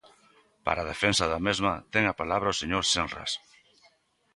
[0.65, 3.31] Para a defensa da mesma ten a palabra o señor Senras.